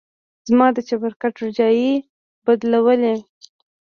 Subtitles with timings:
[0.49, 2.05] زما د چپرکټ روجايانې يې
[2.45, 3.13] بدلولې.